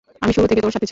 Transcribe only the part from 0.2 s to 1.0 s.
আমি শুরু থেকে তোর সাথে ছিলাম।